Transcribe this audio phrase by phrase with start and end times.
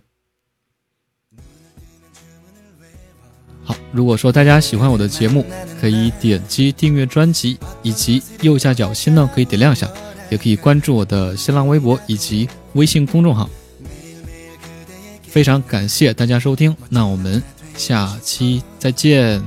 [3.63, 5.45] 好，如果说大家喜欢我的节目，
[5.81, 9.89] 可以点击订阅专辑，以及右下角心呢可以点亮一下，
[10.31, 13.49] 也可以关注我的新浪微博以及微信公众号。
[15.23, 17.41] 非常感谢大家收听，那我们
[17.77, 19.41] 下期再见。